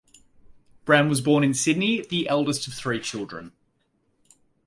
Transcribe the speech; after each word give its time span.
Brown 0.83 1.09
was 1.09 1.21
born 1.21 1.43
in 1.43 1.53
Sydney 1.53 2.01
the 2.01 2.27
eldest 2.27 2.65
of 2.67 2.73
three 2.73 2.99
children. 2.99 3.51